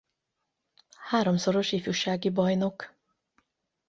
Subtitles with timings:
[0.97, 2.95] Háromszoros ifjúsági bajnok.